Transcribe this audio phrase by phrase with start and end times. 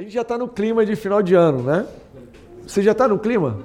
[0.00, 1.86] A gente já está no clima de final de ano, né?
[2.66, 3.58] Você já está no clima?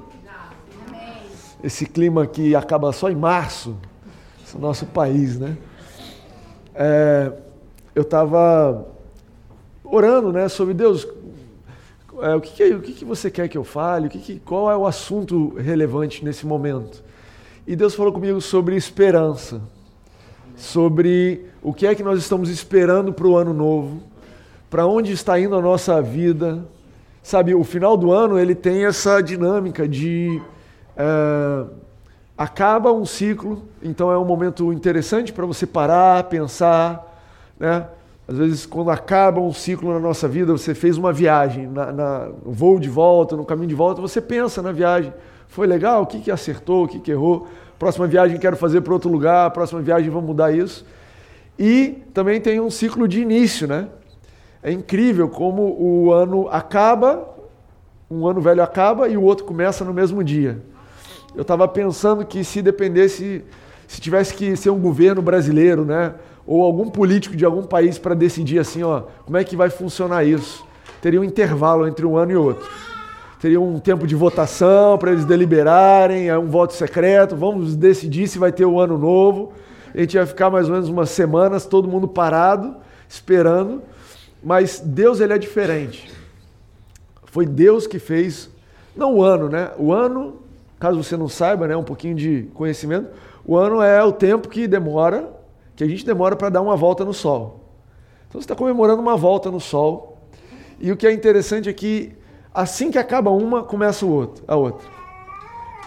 [1.64, 3.78] Esse clima que acaba só em março,
[4.44, 5.58] esse é o nosso país, né?
[6.74, 7.32] É,
[7.96, 8.86] eu estava
[9.82, 11.08] orando, né, sobre Deus.
[12.22, 14.08] É, o que, que, o que, que você quer que eu fale?
[14.08, 17.02] O que, que, qual é o assunto relevante nesse momento?
[17.66, 19.62] E Deus falou comigo sobre esperança,
[20.58, 24.15] sobre o que é que nós estamos esperando para o ano novo
[24.70, 26.64] para onde está indo a nossa vida.
[27.22, 30.42] Sabe, o final do ano ele tem essa dinâmica de
[30.96, 31.66] é,
[32.38, 37.22] acaba um ciclo, então é um momento interessante para você parar, pensar,
[37.60, 37.88] né?
[38.28, 42.30] Às vezes, quando acaba um ciclo na nossa vida, você fez uma viagem, na, na,
[42.44, 45.14] no voo de volta, no caminho de volta, você pensa na viagem.
[45.48, 46.02] Foi legal?
[46.02, 46.86] O que, que acertou?
[46.86, 47.48] O que, que errou?
[47.78, 50.84] Próxima viagem quero fazer para outro lugar, próxima viagem vamos mudar isso.
[51.58, 53.88] E também tem um ciclo de início, né?
[54.66, 57.30] É incrível como o ano acaba,
[58.10, 60.60] um ano velho acaba e o outro começa no mesmo dia.
[61.36, 63.44] Eu estava pensando que se dependesse,
[63.88, 66.16] se tivesse que ser um governo brasileiro, né,
[66.48, 70.24] ou algum político de algum país para decidir assim, ó, como é que vai funcionar
[70.24, 70.66] isso,
[71.00, 72.68] teria um intervalo entre um ano e outro.
[73.40, 78.40] Teria um tempo de votação para eles deliberarem, é um voto secreto, vamos decidir se
[78.40, 79.54] vai ter o um ano novo.
[79.94, 82.76] A gente ia ficar mais ou menos umas semanas, todo mundo parado,
[83.08, 83.84] esperando
[84.46, 86.08] mas Deus ele é diferente.
[87.24, 88.48] Foi Deus que fez,
[88.96, 89.72] não o ano, né?
[89.76, 90.36] O ano,
[90.80, 93.10] caso você não saiba, né, um pouquinho de conhecimento,
[93.44, 95.34] o ano é o tempo que demora,
[95.76, 97.72] que a gente demora para dar uma volta no sol.
[98.30, 100.20] Então você está comemorando uma volta no sol.
[100.80, 102.14] E o que é interessante é que
[102.54, 104.88] assim que acaba uma, começa o outro, a outra.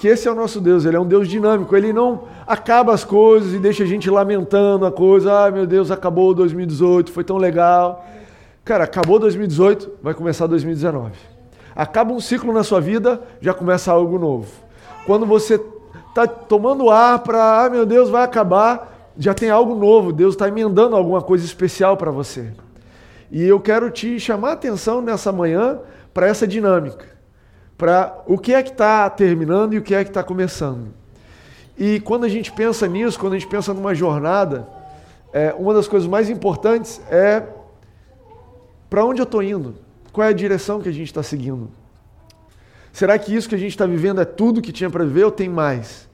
[0.00, 3.04] Que esse é o nosso Deus, ele é um Deus dinâmico, ele não acaba as
[3.04, 7.36] coisas e deixa a gente lamentando a coisa, ah, meu Deus, acabou 2018, foi tão
[7.36, 8.04] legal.
[8.68, 11.12] Cara, acabou 2018, vai começar 2019.
[11.74, 14.46] Acaba um ciclo na sua vida, já começa algo novo.
[15.06, 15.58] Quando você
[16.10, 20.12] está tomando ar para, ah, meu Deus, vai acabar, já tem algo novo.
[20.12, 22.52] Deus está emendando alguma coisa especial para você.
[23.30, 25.78] E eu quero te chamar a atenção nessa manhã
[26.12, 27.06] para essa dinâmica,
[27.78, 30.88] para o que é que está terminando e o que é que está começando.
[31.74, 34.68] E quando a gente pensa nisso, quando a gente pensa numa jornada,
[35.32, 37.56] é, uma das coisas mais importantes é
[38.88, 39.74] para onde eu estou indo?
[40.12, 41.70] Qual é a direção que a gente está seguindo?
[42.92, 45.30] Será que isso que a gente está vivendo é tudo que tinha para viver ou
[45.30, 46.08] tem mais?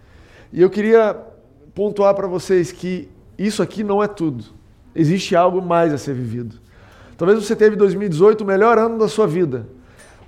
[0.52, 1.16] E eu queria
[1.74, 3.08] pontuar para vocês que
[3.38, 4.44] isso aqui não é tudo.
[4.94, 6.56] Existe algo mais a ser vivido.
[7.16, 9.66] Talvez você teve 2018 o melhor ano da sua vida.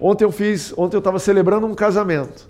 [0.00, 2.46] Ontem eu fiz, ontem eu estava celebrando um casamento.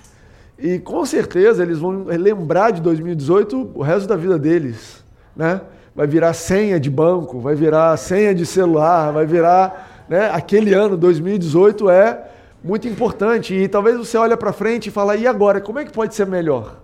[0.59, 5.61] E com certeza eles vão lembrar de 2018 o resto da vida deles, né?
[5.97, 10.05] Vai virar senha de banco, vai virar senha de celular, vai virar.
[10.07, 12.23] Né, aquele ano, 2018, é
[12.63, 13.55] muito importante.
[13.55, 15.59] E talvez você olhe para frente e fala, e agora?
[15.59, 16.83] Como é que pode ser melhor?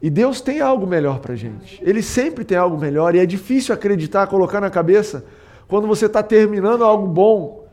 [0.00, 1.78] E Deus tem algo melhor para gente.
[1.82, 3.14] Ele sempre tem algo melhor.
[3.16, 5.24] E é difícil acreditar, colocar na cabeça,
[5.66, 7.66] quando você está terminando algo bom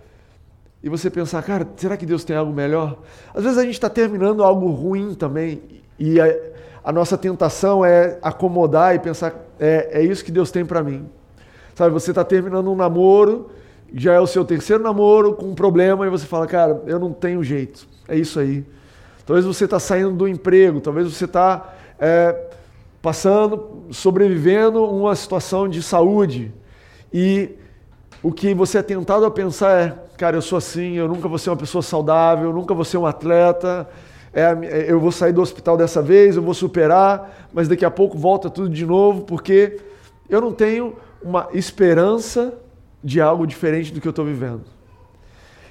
[0.84, 2.98] e você pensar, cara, será que Deus tem algo melhor?
[3.34, 5.62] Às vezes a gente está terminando algo ruim também.
[5.98, 6.26] E a,
[6.84, 11.08] a nossa tentação é acomodar e pensar, é, é isso que Deus tem para mim.
[11.76, 13.52] Sabe, você está terminando um namoro,
[13.94, 17.14] já é o seu terceiro namoro com um problema e você fala, cara, eu não
[17.14, 17.88] tenho jeito.
[18.08, 18.66] É isso aí.
[19.26, 22.50] Talvez você está saindo do emprego, talvez você está é,
[23.02, 26.52] passando, sobrevivendo uma situação de saúde
[27.14, 27.52] e
[28.24, 31.38] o que você é tentado a pensar é, cara, eu sou assim, eu nunca vou
[31.38, 33.88] ser uma pessoa saudável, eu nunca vou ser um atleta,
[34.34, 38.18] é, eu vou sair do hospital dessa vez, eu vou superar, mas daqui a pouco
[38.18, 39.80] volta tudo de novo, porque
[40.30, 42.54] eu não tenho uma esperança
[43.04, 44.64] de algo diferente do que eu estou vivendo.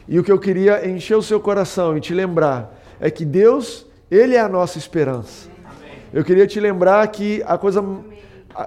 [0.08, 3.86] E o que eu queria encher o seu coração e te lembrar é que Deus,
[4.10, 5.48] Ele é a nossa esperança.
[6.12, 7.84] Eu queria te lembrar que a coisa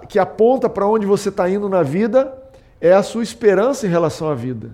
[0.08, 2.32] que aponta para onde você está indo na vida
[2.80, 4.72] é a sua esperança em relação à vida.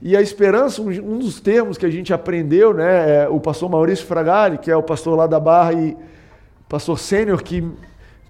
[0.00, 4.04] E a esperança, um dos termos que a gente aprendeu, né, é o pastor Maurício
[4.06, 5.96] Fragari, que é o pastor lá da Barra e
[6.68, 7.66] pastor sênior que,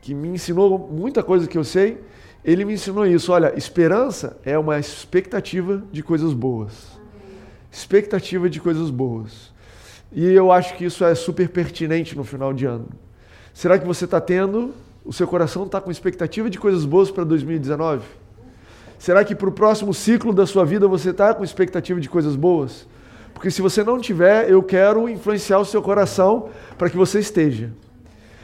[0.00, 1.98] que me ensinou muita coisa que eu sei,
[2.44, 3.32] ele me ensinou isso.
[3.32, 6.98] Olha, esperança é uma expectativa de coisas boas.
[7.72, 9.52] Expectativa de coisas boas.
[10.12, 12.88] E eu acho que isso é super pertinente no final de ano.
[13.52, 14.72] Será que você está tendo,
[15.04, 18.04] o seu coração está com expectativa de coisas boas para 2019?
[18.98, 22.34] Será que para o próximo ciclo da sua vida você está com expectativa de coisas
[22.34, 22.86] boas?
[23.34, 26.48] Porque se você não tiver, eu quero influenciar o seu coração
[26.78, 27.70] para que você esteja.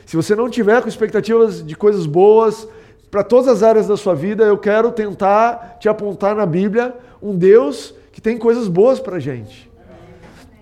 [0.04, 2.68] Se você não tiver com expectativas de coisas boas
[3.10, 7.34] para todas as áreas da sua vida, eu quero tentar te apontar na Bíblia um
[7.34, 9.70] Deus que tem coisas boas para gente.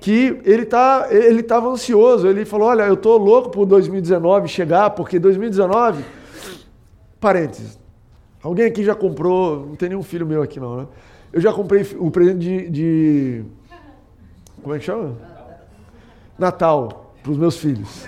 [0.01, 4.91] Que ele tá, ele estava ansioso, ele falou: Olha, eu estou louco por 2019 chegar,
[4.91, 6.05] porque 2019.
[7.21, 7.80] Parênteses.
[8.43, 9.67] Alguém aqui já comprou.
[9.67, 10.87] Não tem nenhum filho meu aqui, não, né?
[11.33, 12.71] Eu já comprei o presente de.
[12.71, 13.45] de
[14.63, 15.17] como é que chama?
[16.39, 18.07] Natal, para os meus filhos.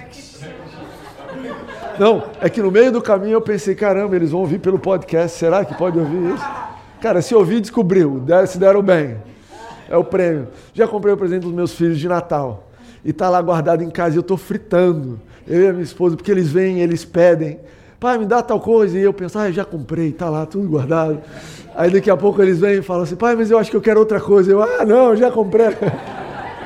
[1.99, 5.39] Não, é que no meio do caminho eu pensei, caramba, eles vão ouvir pelo podcast,
[5.39, 6.45] será que pode ouvir isso?
[7.01, 9.17] Cara, se ouvir, descobriu, se deram bem.
[9.89, 10.49] É o prêmio.
[10.73, 12.71] Já comprei o presente dos meus filhos de Natal.
[13.05, 15.21] E tá lá guardado em casa e eu tô fritando.
[15.47, 17.59] Eu e a minha esposa, porque eles vêm, eles pedem.
[18.03, 18.99] Pai, me dá tal coisa.
[18.99, 21.21] E eu penso, ah, já comprei, tá lá, tudo guardado.
[21.73, 23.81] Aí daqui a pouco eles vêm e falam assim, pai, mas eu acho que eu
[23.81, 24.51] quero outra coisa.
[24.51, 25.69] Eu, ah, não, já comprei.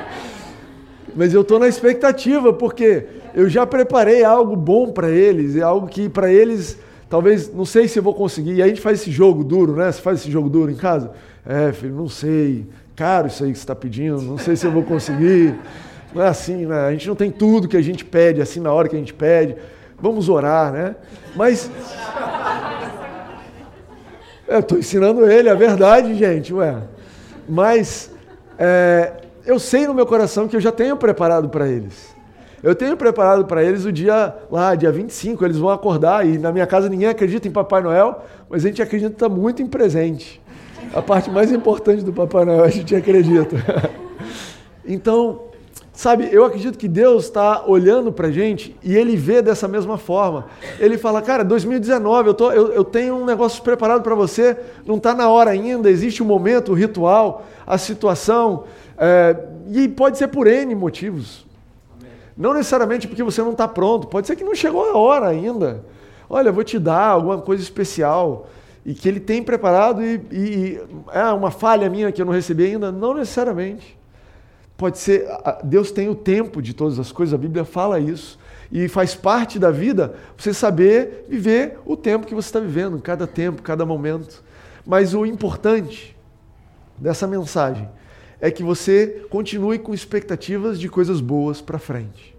[1.15, 3.05] mas eu tô na expectativa, porque
[3.35, 6.75] eu já preparei algo bom para eles, é algo que para eles,
[7.07, 8.55] talvez, não sei se eu vou conseguir.
[8.55, 9.91] E a gente faz esse jogo duro, né?
[9.91, 11.11] Você faz esse jogo duro em casa?
[11.45, 12.65] É, filho, não sei.
[12.95, 15.53] Caro isso aí que você está pedindo, não sei se eu vou conseguir.
[16.15, 16.87] Não é assim, né?
[16.87, 19.13] A gente não tem tudo que a gente pede, assim, na hora que a gente
[19.13, 19.55] pede.
[19.99, 20.95] Vamos orar, né?
[21.35, 21.69] Mas.
[24.47, 26.77] Eu estou ensinando ele a verdade, gente, ué.
[27.49, 28.11] Mas
[28.57, 29.13] é,
[29.45, 32.15] eu sei no meu coração que eu já tenho preparado para eles.
[32.63, 36.51] Eu tenho preparado para eles o dia lá, dia 25, eles vão acordar e na
[36.51, 40.41] minha casa ninguém acredita em Papai Noel, mas a gente acredita muito em presente.
[40.93, 43.55] A parte mais importante do Papai Noel a gente acredita.
[44.89, 45.46] Então,
[45.97, 49.97] sabe, eu acredito que Deus está olhando para a gente e Ele vê dessa mesma
[49.97, 50.45] forma.
[50.79, 54.55] Ele fala, cara, 2019, eu, tô, eu, eu tenho um negócio preparado para você,
[54.85, 58.65] não está na hora ainda, existe o um momento, o ritual, a situação,
[58.95, 59.35] é,
[59.71, 61.47] e pode ser por N motivos.
[62.37, 65.83] Não necessariamente porque você não está pronto, pode ser que não chegou a hora ainda.
[66.29, 68.47] Olha, vou te dar alguma coisa especial
[68.85, 72.65] e que ele tem preparado e, e é uma falha minha que eu não recebi
[72.65, 72.91] ainda?
[72.91, 73.96] Não necessariamente.
[74.77, 75.27] Pode ser,
[75.63, 78.37] Deus tem o tempo de todas as coisas, a Bíblia fala isso.
[78.71, 83.25] E faz parte da vida você saber viver o tempo que você está vivendo, cada
[83.25, 84.43] tempo, cada momento.
[84.85, 86.15] Mas o importante
[86.97, 87.89] dessa mensagem
[88.39, 92.35] é que você continue com expectativas de coisas boas para frente.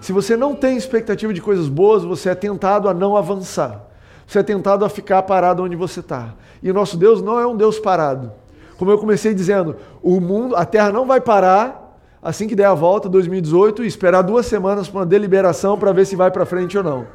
[0.00, 3.88] Se você não tem expectativa de coisas boas, você é tentado a não avançar.
[4.26, 6.34] Você é tentado a ficar parado onde você está.
[6.62, 8.30] E o nosso Deus não é um Deus parado.
[8.78, 12.74] Como eu comecei dizendo, o mundo, a Terra não vai parar assim que der a
[12.74, 16.78] volta 2018 e esperar duas semanas para uma deliberação para ver se vai para frente
[16.78, 17.06] ou não.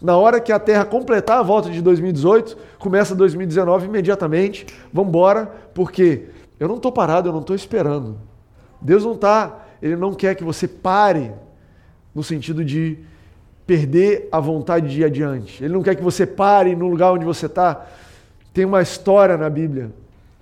[0.00, 4.64] Na hora que a Terra completar a volta de 2018, começa 2019 imediatamente.
[4.92, 6.26] Vamos embora, porque
[6.60, 8.16] eu não estou parado, eu não estou esperando.
[8.80, 11.32] Deus não está, Ele não quer que você pare
[12.14, 12.96] no sentido de
[13.66, 15.64] perder a vontade de ir adiante.
[15.64, 17.86] Ele não quer que você pare no lugar onde você está.
[18.54, 19.90] Tem uma história na Bíblia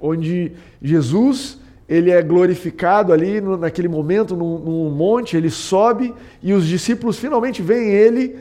[0.00, 0.52] onde
[0.82, 1.58] Jesus
[1.88, 6.12] ele é glorificado ali no, naquele momento num, monte, ele sobe
[6.43, 8.38] e os discípulos finalmente veem ele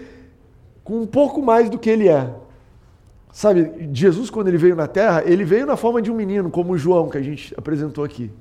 [0.84, 2.30] com um pouco mais do que ele é.
[3.32, 6.74] Sabe, Jesus, quando ele veio na terra, ele veio na forma de um menino, como
[6.74, 8.32] o João, que a gente apresentou aqui.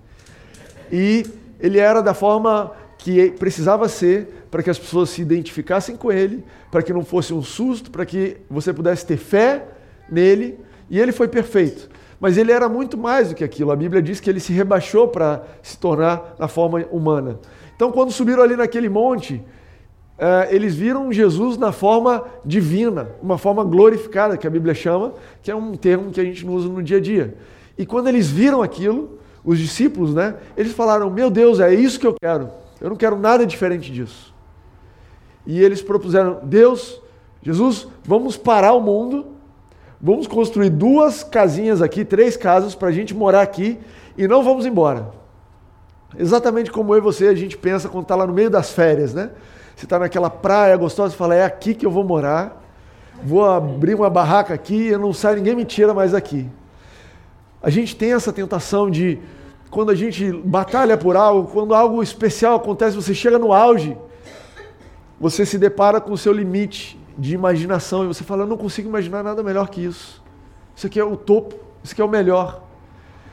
[0.90, 1.26] E
[1.58, 6.44] ele era da forma que precisava ser para que as pessoas se identificassem com ele,
[6.70, 9.66] para que não fosse um susto, para que você pudesse ter fé
[10.08, 10.58] nele.
[10.88, 11.88] E ele foi perfeito.
[12.24, 13.70] Mas ele era muito mais do que aquilo.
[13.70, 17.38] A Bíblia diz que ele se rebaixou para se tornar na forma humana.
[17.76, 19.44] Então, quando subiram ali naquele monte,
[20.16, 25.12] Uh, eles viram Jesus na forma divina, uma forma glorificada, que a Bíblia chama,
[25.42, 27.36] que é um termo que a gente não usa no dia a dia.
[27.76, 32.06] E quando eles viram aquilo, os discípulos, né, eles falaram: Meu Deus, é isso que
[32.06, 32.48] eu quero.
[32.80, 34.32] Eu não quero nada diferente disso.
[35.44, 37.02] E eles propuseram: Deus,
[37.42, 39.33] Jesus, vamos parar o mundo,
[40.04, 43.78] vamos construir duas casinhas aqui, três casas para a gente morar aqui
[44.18, 45.08] e não vamos embora.
[46.18, 49.14] Exatamente como eu e você a gente pensa quando está lá no meio das férias,
[49.14, 49.30] né?
[49.74, 52.62] Você está naquela praia gostosa e fala, é aqui que eu vou morar,
[53.24, 56.50] vou abrir uma barraca aqui, eu não saio, ninguém me tira mais aqui.
[57.62, 59.18] A gente tem essa tentação de,
[59.70, 63.96] quando a gente batalha por algo, quando algo especial acontece, você chega no auge,
[65.18, 68.88] você se depara com o seu limite de imaginação e você fala, eu não consigo
[68.88, 70.22] imaginar nada melhor que isso.
[70.74, 72.62] Isso aqui é o topo, isso aqui é o melhor.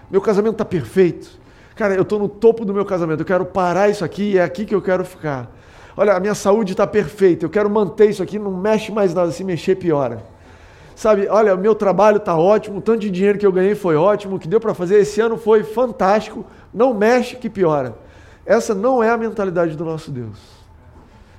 [0.09, 1.39] Meu casamento está perfeito.
[1.75, 4.43] Cara, eu estou no topo do meu casamento, eu quero parar isso aqui e é
[4.43, 5.49] aqui que eu quero ficar.
[5.95, 9.31] Olha, a minha saúde está perfeita, eu quero manter isso aqui, não mexe mais nada,
[9.31, 10.23] se mexer piora.
[10.95, 13.95] Sabe, olha, o meu trabalho está ótimo, o tanto de dinheiro que eu ganhei foi
[13.95, 17.95] ótimo, o que deu para fazer esse ano foi fantástico, não mexe que piora.
[18.45, 20.37] Essa não é a mentalidade do nosso Deus.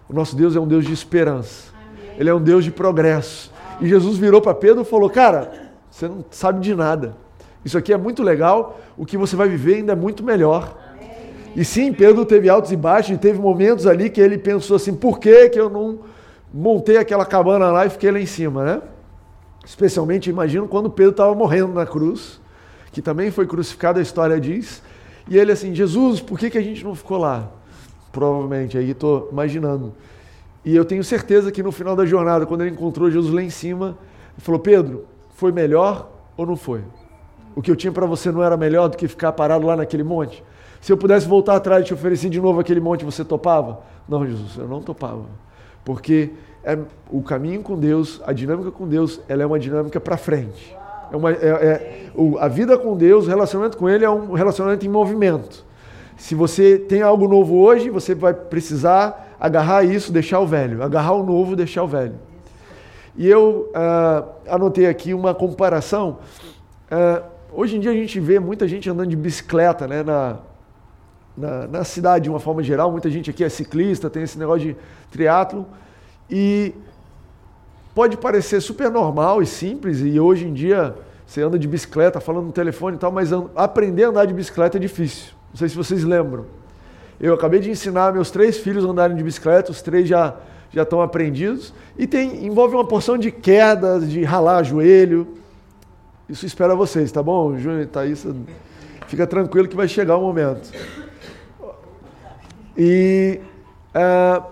[0.08, 1.72] O nosso Deus é um Deus de esperança.
[2.23, 3.52] Ele é um Deus de progresso.
[3.81, 7.17] E Jesus virou para Pedro e falou: Cara, você não sabe de nada.
[7.64, 10.79] Isso aqui é muito legal, o que você vai viver ainda é muito melhor.
[11.57, 14.95] E sim, Pedro teve altos e baixos, e teve momentos ali que ele pensou assim:
[14.95, 15.99] por que, que eu não
[16.55, 18.83] montei aquela cabana lá e fiquei lá em cima, né?
[19.67, 22.41] Especialmente, imagino, quando Pedro estava morrendo na cruz,
[22.93, 24.81] que também foi crucificado, a história diz.
[25.29, 27.50] E ele assim: Jesus, por que, que a gente não ficou lá?
[28.12, 29.93] Provavelmente, aí estou imaginando.
[30.64, 33.50] E eu tenho certeza que no final da jornada, quando ele encontrou Jesus lá em
[33.50, 33.97] cima,
[34.35, 36.83] ele falou: Pedro, foi melhor ou não foi?
[37.54, 40.02] O que eu tinha para você não era melhor do que ficar parado lá naquele
[40.02, 40.42] monte?
[40.81, 43.81] Se eu pudesse voltar atrás e te oferecer de novo aquele monte, você topava?
[44.09, 45.26] Não, Jesus, eu não topava.
[45.85, 46.31] Porque
[46.64, 46.78] é,
[47.11, 50.76] o caminho com Deus, a dinâmica com Deus, ela é uma dinâmica para frente.
[51.12, 54.33] É uma, é, é, o, a vida com Deus, o relacionamento com Ele é um
[54.33, 55.64] relacionamento em movimento.
[56.16, 60.84] Se você tem algo novo hoje, você vai precisar agarrar isso, deixar o velho.
[60.84, 62.14] Agarrar o novo, deixar o velho.
[63.16, 66.20] E eu uh, anotei aqui uma comparação.
[66.84, 70.38] Uh, hoje em dia a gente vê muita gente andando de bicicleta né, na,
[71.37, 72.92] na, na, cidade de uma forma geral.
[72.92, 74.76] Muita gente aqui é ciclista, tem esse negócio de
[75.11, 75.66] triatlo.
[76.30, 76.72] E
[77.96, 80.94] pode parecer super normal e simples, e hoje em dia
[81.26, 84.78] você anda de bicicleta, falando no telefone e tal, mas aprender a andar de bicicleta
[84.78, 85.34] é difícil.
[85.50, 86.62] Não sei se vocês lembram.
[87.23, 90.35] Eu acabei de ensinar meus três filhos a andarem de bicicleta, os três já,
[90.73, 91.73] já estão aprendidos.
[91.97, 95.29] E tem, envolve uma porção de quedas, de ralar joelho.
[96.29, 98.26] Isso espera vocês, tá bom, Júnior Thaís?
[99.07, 100.69] Fica tranquilo que vai chegar o momento.
[102.76, 103.38] E
[103.95, 104.45] uh,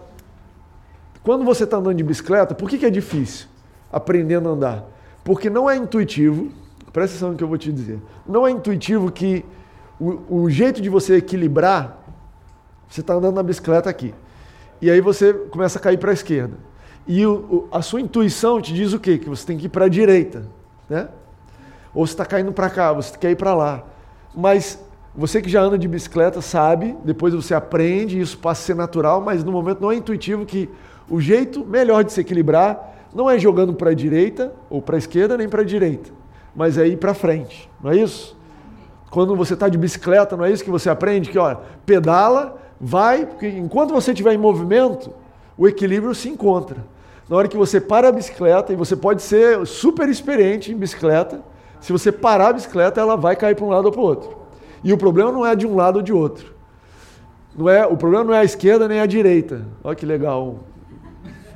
[1.24, 3.48] quando você está andando de bicicleta, por que, que é difícil
[3.92, 4.84] aprendendo a andar?
[5.24, 6.52] Porque não é intuitivo,
[6.92, 9.44] presta atenção no que eu vou te dizer, não é intuitivo que
[9.98, 11.99] o, o jeito de você equilibrar
[12.90, 14.12] você está andando na bicicleta aqui.
[14.82, 16.56] E aí você começa a cair para a esquerda.
[17.06, 19.16] E o, o, a sua intuição te diz o quê?
[19.16, 20.42] Que você tem que ir para a direita.
[20.88, 21.08] Né?
[21.94, 23.84] Ou você está caindo para cá, você quer ir para lá.
[24.34, 24.82] Mas
[25.14, 29.20] você que já anda de bicicleta sabe, depois você aprende, isso passa a ser natural,
[29.20, 30.68] mas no momento não é intuitivo que
[31.08, 34.98] o jeito melhor de se equilibrar não é jogando para a direita ou para a
[34.98, 36.10] esquerda nem para a direita,
[36.54, 38.38] mas é ir para frente, não é isso?
[39.10, 41.28] Quando você está de bicicleta, não é isso que você aprende?
[41.28, 45.12] Que olha, pedala vai, porque enquanto você estiver em movimento,
[45.58, 46.78] o equilíbrio se encontra.
[47.28, 51.42] Na hora que você para a bicicleta, e você pode ser super experiente em bicicleta,
[51.80, 54.38] se você parar a bicicleta, ela vai cair para um lado ou para o outro.
[54.82, 56.54] E o problema não é de um lado ou de outro.
[57.56, 59.66] Não é, o problema não é a esquerda nem a direita.
[59.84, 60.60] Olha que legal.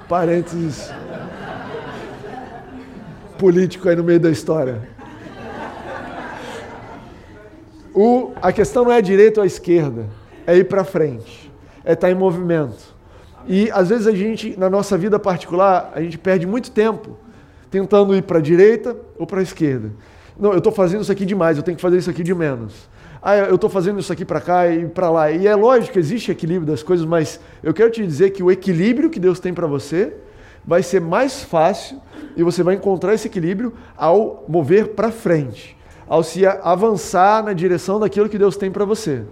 [0.08, 0.92] Parênteses
[3.38, 4.88] político aí no meio da história.
[7.94, 10.06] O, a questão não é a direita ou a esquerda
[10.46, 11.52] é ir para frente,
[11.84, 12.94] é estar tá em movimento.
[13.46, 17.18] E às vezes a gente, na nossa vida particular, a gente perde muito tempo
[17.70, 19.90] tentando ir para a direita ou para a esquerda.
[20.38, 22.88] Não, eu estou fazendo isso aqui demais, eu tenho que fazer isso aqui de menos.
[23.22, 25.30] Ah, eu estou fazendo isso aqui para cá e para lá.
[25.30, 29.08] E é lógico existe equilíbrio das coisas, mas eu quero te dizer que o equilíbrio
[29.08, 30.14] que Deus tem para você
[30.64, 32.00] vai ser mais fácil
[32.36, 37.98] e você vai encontrar esse equilíbrio ao mover para frente, ao se avançar na direção
[37.98, 39.22] daquilo que Deus tem para você.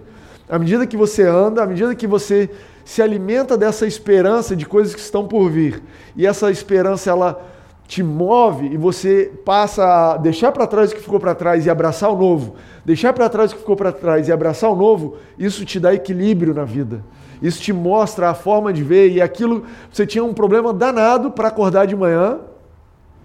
[0.49, 2.49] À medida que você anda, à medida que você
[2.83, 5.81] se alimenta dessa esperança de coisas que estão por vir,
[6.15, 7.41] e essa esperança ela
[7.87, 9.83] te move e você passa
[10.13, 13.29] a deixar para trás o que ficou para trás e abraçar o novo, deixar para
[13.29, 16.63] trás o que ficou para trás e abraçar o novo, isso te dá equilíbrio na
[16.63, 17.03] vida.
[17.41, 21.49] Isso te mostra a forma de ver e aquilo você tinha um problema danado para
[21.49, 22.39] acordar de manhã.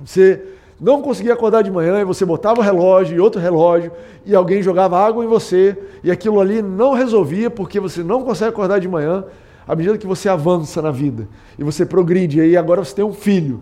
[0.04, 0.42] Você
[0.80, 3.90] não conseguia acordar de manhã e você botava o relógio e outro relógio
[4.24, 8.50] e alguém jogava água em você e aquilo ali não resolvia porque você não consegue
[8.50, 9.24] acordar de manhã
[9.66, 13.12] à medida que você avança na vida e você progride e agora você tem um
[13.12, 13.60] filho.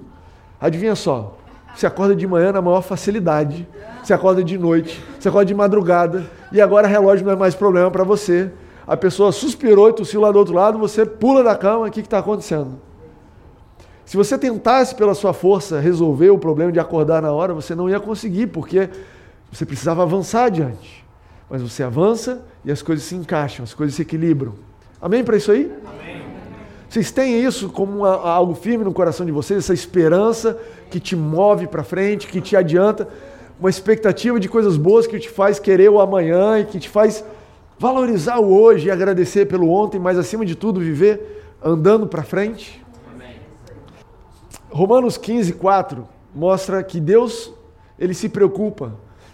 [0.60, 1.38] Adivinha só,
[1.74, 3.66] você acorda de manhã na maior facilidade,
[4.02, 7.90] você acorda de noite, você acorda de madrugada e agora relógio não é mais problema
[7.90, 8.50] para você.
[8.86, 12.00] A pessoa suspirou e tossiu lá do outro lado, você pula da cama, o que
[12.00, 12.85] está acontecendo?
[14.06, 17.90] Se você tentasse pela sua força resolver o problema de acordar na hora, você não
[17.90, 18.88] ia conseguir, porque
[19.52, 21.04] você precisava avançar adiante.
[21.50, 24.54] Mas você avança e as coisas se encaixam, as coisas se equilibram.
[25.02, 25.72] Amém para isso aí?
[25.84, 26.22] Amém.
[26.88, 30.56] Vocês têm isso como uma, algo firme no coração de vocês, essa esperança
[30.88, 33.08] que te move para frente, que te adianta,
[33.58, 37.24] uma expectativa de coisas boas que te faz querer o amanhã e que te faz
[37.76, 42.85] valorizar o hoje e agradecer pelo ontem, mas acima de tudo viver andando para frente?
[44.76, 47.50] Romanos 15, 4 mostra que Deus
[47.98, 48.92] ele se preocupa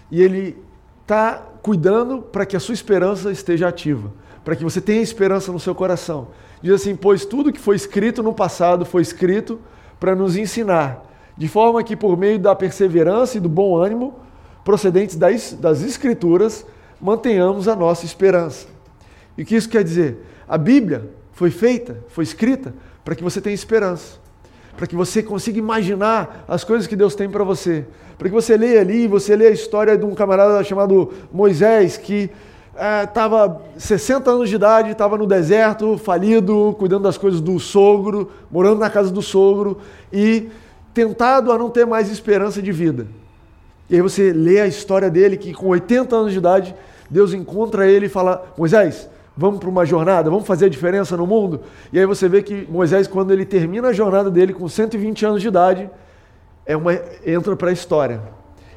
[0.08, 0.56] e ele
[1.00, 4.12] está cuidando para que a sua esperança esteja ativa,
[4.44, 6.28] para que você tenha esperança no seu coração.
[6.62, 9.58] Diz assim: Pois tudo que foi escrito no passado foi escrito
[9.98, 11.04] para nos ensinar,
[11.36, 14.14] de forma que por meio da perseverança e do bom ânimo
[14.62, 16.64] procedentes das, das Escrituras,
[17.00, 18.68] mantenhamos a nossa esperança.
[19.36, 20.24] E o que isso quer dizer?
[20.46, 22.72] A Bíblia foi feita, foi escrita,
[23.04, 24.21] para que você tenha esperança,
[24.76, 27.84] para que você consiga imaginar as coisas que Deus tem para você,
[28.18, 32.30] para que você leia ali, você leia a história de um camarada chamado Moisés, que
[33.04, 38.30] estava é, 60 anos de idade, estava no deserto, falido, cuidando das coisas do sogro,
[38.50, 39.78] morando na casa do sogro
[40.12, 40.48] e
[40.94, 43.06] tentado a não ter mais esperança de vida.
[43.90, 46.74] E aí você lê a história dele, que com 80 anos de idade,
[47.10, 51.26] Deus encontra ele e fala: Moisés, vamos para uma jornada, vamos fazer a diferença no
[51.26, 51.60] mundo?
[51.92, 55.42] E aí você vê que Moisés, quando ele termina a jornada dele com 120 anos
[55.42, 55.90] de idade,
[56.66, 56.92] é uma,
[57.24, 58.20] entra para a história.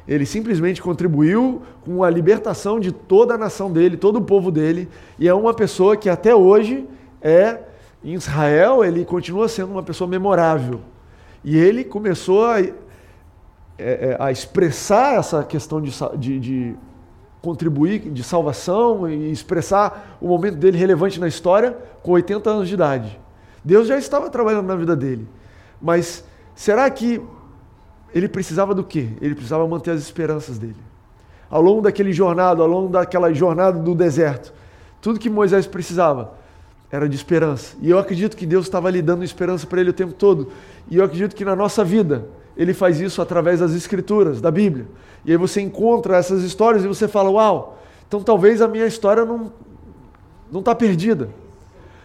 [0.06, 4.88] Ele simplesmente contribuiu com a libertação de toda a nação dele, todo o povo dele,
[5.18, 6.86] e é uma pessoa que até hoje
[7.20, 7.58] é,
[8.04, 10.80] em Israel, ele continua sendo uma pessoa memorável.
[11.42, 12.72] E ele começou a, é,
[13.78, 16.76] é, a expressar essa questão de, de, de
[17.46, 22.74] contribuir, de salvação e expressar o momento dele relevante na história com 80 anos de
[22.74, 23.20] idade.
[23.64, 25.28] Deus já estava trabalhando na vida dele.
[25.80, 26.24] Mas
[26.56, 27.22] será que
[28.12, 29.10] ele precisava do quê?
[29.20, 30.76] Ele precisava manter as esperanças dele.
[31.48, 34.52] Ao longo daquele jornado, ao longo daquela jornada do deserto,
[35.00, 36.32] tudo que Moisés precisava
[36.90, 37.76] era de esperança.
[37.80, 40.48] E eu acredito que Deus estava lhe dando esperança para ele o tempo todo.
[40.90, 44.86] E eu acredito que na nossa vida, ele faz isso através das escrituras, da Bíblia.
[45.24, 49.24] E aí você encontra essas histórias e você fala: Uau, então talvez a minha história
[49.24, 49.52] não
[50.50, 51.28] não está perdida.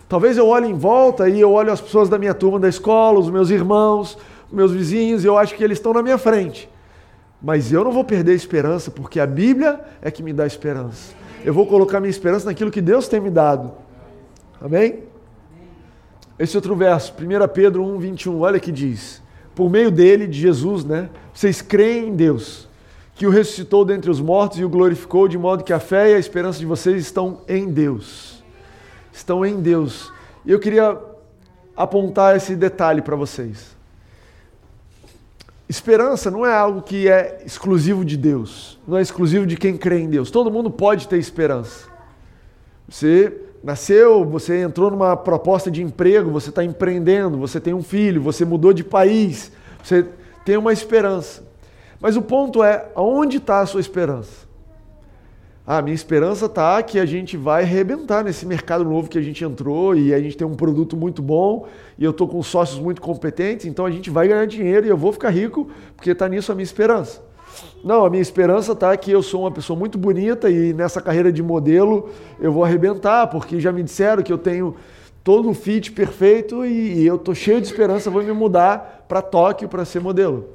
[0.10, 3.20] Talvez eu olhe em volta e eu olho as pessoas da minha turma da escola,
[3.20, 4.18] os meus irmãos,
[4.52, 6.70] meus vizinhos, eu acho que eles estão na minha frente.
[7.42, 11.14] Mas eu não vou perder a esperança, porque a Bíblia é que me dá esperança.
[11.44, 13.72] Eu vou colocar minha esperança naquilo que Deus tem me dado.
[14.60, 15.04] Amém?
[16.38, 19.21] Esse outro verso, 1 Pedro 1, 21, olha que diz:
[19.56, 21.10] Por meio dele, de Jesus, né?
[21.34, 22.68] Vocês creem em Deus,
[23.16, 26.16] que o ressuscitou dentre os mortos e o glorificou, de modo que a fé e
[26.16, 28.44] a esperança de vocês estão em Deus.
[29.12, 30.12] Estão em Deus.
[30.46, 30.98] E eu queria
[31.76, 33.76] apontar esse detalhe para vocês.
[35.68, 40.00] Esperança não é algo que é exclusivo de Deus, não é exclusivo de quem crê
[40.00, 40.30] em Deus.
[40.30, 41.88] Todo mundo pode ter esperança.
[42.90, 48.22] Você nasceu, você entrou numa proposta de emprego, você está empreendendo, você tem um filho,
[48.22, 49.52] você mudou de país,
[49.84, 50.06] você
[50.44, 51.44] tem uma esperança.
[52.00, 54.50] Mas o ponto é, aonde está a sua esperança?
[55.66, 59.44] A minha esperança está que a gente vai arrebentar nesse mercado novo que a gente
[59.44, 61.68] entrou e a gente tem um produto muito bom
[62.00, 64.98] e eu estou com sócios muito competentes, então a gente vai ganhar dinheiro e eu
[64.98, 67.22] vou ficar rico porque está nisso a minha esperança.
[67.84, 71.32] Não, a minha esperança está que eu sou uma pessoa muito bonita e nessa carreira
[71.32, 74.76] de modelo eu vou arrebentar porque já me disseram que eu tenho
[75.24, 79.70] todo o fit perfeito e, eu estou cheio de esperança, vou me mudar para Tóquio
[79.70, 80.50] para ser modelo.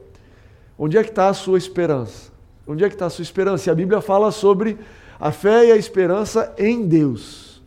[0.79, 2.31] Onde é que está a sua esperança?
[2.67, 3.69] Onde é que está a sua esperança?
[3.69, 4.79] E a Bíblia fala sobre
[5.19, 7.63] a fé e a esperança em Deus.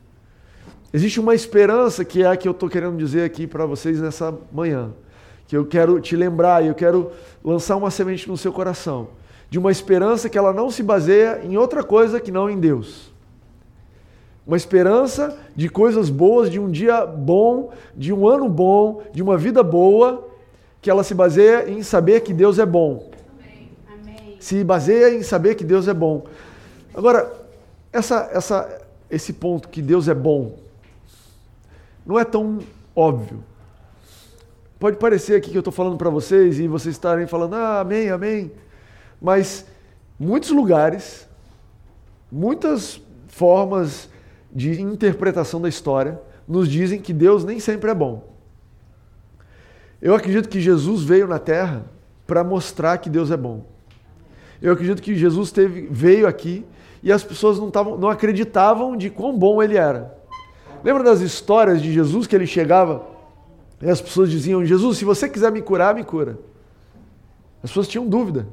[0.93, 4.35] Existe uma esperança que é a que eu estou querendo dizer aqui para vocês nessa
[4.51, 4.91] manhã,
[5.47, 7.11] que eu quero te lembrar e eu quero
[7.43, 9.09] lançar uma semente no seu coração,
[9.49, 13.11] de uma esperança que ela não se baseia em outra coisa que não em Deus.
[14.45, 19.37] Uma esperança de coisas boas, de um dia bom, de um ano bom, de uma
[19.37, 20.27] vida boa,
[20.81, 23.09] que ela se baseia em saber que Deus é bom.
[23.91, 24.37] Amém.
[24.39, 26.25] Se baseia em saber que Deus é bom.
[26.93, 27.31] Agora,
[27.91, 30.57] essa, essa, esse ponto que Deus é bom
[32.05, 32.59] não é tão
[32.95, 33.43] óbvio.
[34.79, 38.09] Pode parecer aqui que eu estou falando para vocês e vocês estarem falando, ah, amém,
[38.09, 38.51] amém.
[39.21, 39.65] Mas
[40.19, 41.27] muitos lugares,
[42.31, 44.09] muitas formas
[44.51, 48.27] de interpretação da história nos dizem que Deus nem sempre é bom.
[50.01, 51.85] Eu acredito que Jesus veio na Terra
[52.25, 53.65] para mostrar que Deus é bom.
[54.61, 56.65] Eu acredito que Jesus teve, veio aqui
[57.03, 60.17] e as pessoas não, tavam, não acreditavam de quão bom ele era.
[60.83, 63.05] Lembra das histórias de Jesus que ele chegava
[63.81, 66.37] e as pessoas diziam: Jesus, se você quiser me curar, me cura.
[67.63, 68.47] As pessoas tinham dúvida.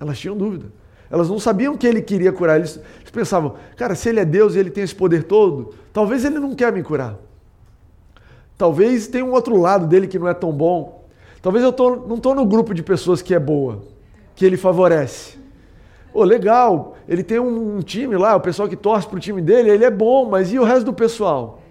[0.00, 0.66] Elas tinham dúvida.
[1.10, 2.56] Elas não sabiam que ele queria curar.
[2.56, 6.24] Eles, eles pensavam: cara, se ele é Deus e ele tem esse poder todo, talvez
[6.24, 7.16] ele não quer me curar.
[8.56, 11.06] Talvez tenha um outro lado dele que não é tão bom.
[11.40, 13.82] Talvez eu tô, não estou no grupo de pessoas que é boa,
[14.34, 15.38] que ele favorece.
[16.12, 19.70] Pô, legal, ele tem um, time lá, o pessoal que torce para o time dele,
[19.70, 21.62] ele é bom, mas e o resto do pessoal?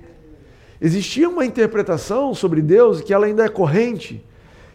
[0.80, 4.24] Existia uma interpretação sobre Deus que ela ainda é corrente,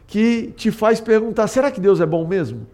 [0.06, 2.66] que te faz perguntar: será que Deus é bom mesmo?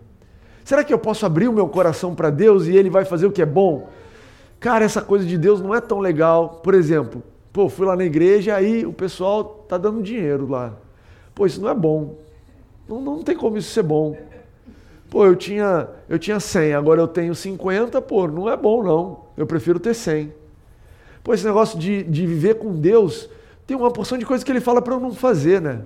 [0.68, 3.32] Será que eu posso abrir o meu coração para Deus e ele vai fazer o
[3.32, 3.88] que é bom?
[4.60, 6.60] Cara, essa coisa de Deus não é tão legal.
[6.62, 10.74] Por exemplo, pô, fui lá na igreja, aí o pessoal tá dando dinheiro lá.
[11.34, 12.18] Pô, isso não é bom.
[12.86, 14.14] Não, não tem como isso ser bom.
[15.08, 19.20] Pô, eu tinha, eu tinha 100, agora eu tenho 50, pô, não é bom não.
[19.38, 20.30] Eu prefiro ter 100.
[21.24, 23.30] Pô, esse negócio de, de viver com Deus,
[23.66, 25.80] tem uma porção de coisas que ele fala para eu não fazer, né?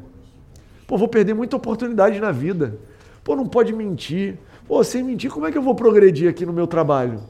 [0.88, 2.76] Pô, vou perder muita oportunidade na vida.
[3.22, 4.38] Pô, não pode mentir.
[4.66, 7.20] Pô, sem mentir, como é que eu vou progredir aqui no meu trabalho?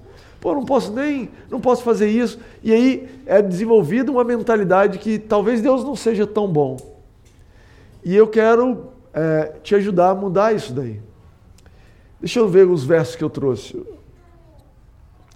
[0.40, 2.38] Pô, não posso nem, não posso fazer isso.
[2.62, 6.77] E aí é desenvolvida uma mentalidade que talvez Deus não seja tão bom.
[8.05, 11.01] E eu quero é, te ajudar a mudar isso daí.
[12.21, 13.81] Deixa eu ver os versos que eu trouxe.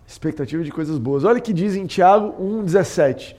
[0.07, 1.25] Expectativa de coisas boas.
[1.25, 3.37] Olha que diz em Tiago 1,17.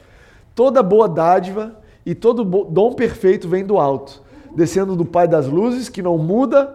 [0.56, 4.24] Toda boa dádiva e todo dom perfeito vem do alto,
[4.56, 6.74] descendo do Pai das luzes, que não muda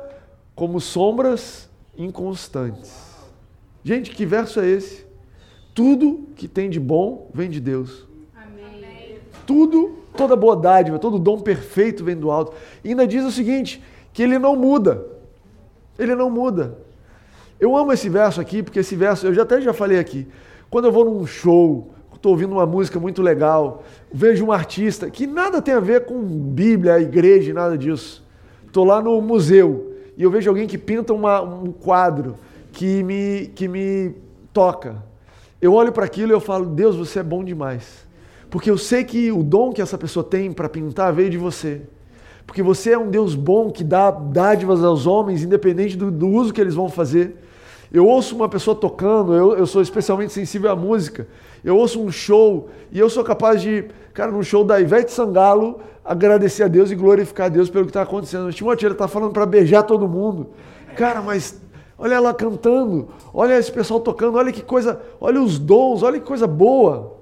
[0.54, 3.12] como sombras inconstantes.
[3.84, 5.04] Gente, que verso é esse?
[5.74, 8.06] Tudo que tem de bom vem de Deus.
[8.36, 9.18] Amém.
[9.46, 12.52] Tudo, toda boa dádiva, todo dom perfeito vem do alto.
[12.84, 15.04] E ainda diz o seguinte: que ele não muda.
[15.98, 16.78] Ele não muda.
[17.58, 20.26] Eu amo esse verso aqui, porque esse verso, eu já até já falei aqui.
[20.68, 25.26] Quando eu vou num show, estou ouvindo uma música muito legal, vejo um artista que
[25.26, 28.24] nada tem a ver com Bíblia, igreja, nada disso.
[28.64, 32.36] Estou lá no museu e eu vejo alguém que pinta uma, um quadro
[32.72, 34.14] que me, que me
[34.52, 35.02] toca.
[35.60, 38.06] Eu olho para aquilo e eu falo, Deus, você é bom demais.
[38.50, 41.82] Porque eu sei que o dom que essa pessoa tem para pintar veio de você
[42.46, 46.52] porque você é um Deus bom que dá dádivas aos homens, independente do, do uso
[46.52, 47.36] que eles vão fazer.
[47.92, 51.28] Eu ouço uma pessoa tocando, eu, eu, sou especialmente sensível à música.
[51.62, 55.78] Eu ouço um show e eu sou capaz de, cara, num show da Ivete Sangalo,
[56.02, 58.46] agradecer a Deus e glorificar a Deus pelo que está acontecendo.
[58.46, 60.48] O Timóteo está falando para beijar todo mundo.
[60.96, 61.60] Cara, mas
[61.98, 66.26] olha ela cantando, olha esse pessoal tocando, olha que coisa, olha os dons, olha que
[66.26, 67.18] coisa boa.